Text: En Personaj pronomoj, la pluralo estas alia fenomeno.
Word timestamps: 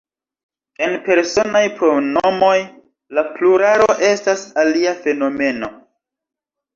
En 0.85 0.93
Personaj 1.07 1.61
pronomoj, 1.81 2.55
la 3.17 3.23
pluralo 3.35 3.89
estas 4.07 4.47
alia 4.63 4.95
fenomeno. 5.05 5.71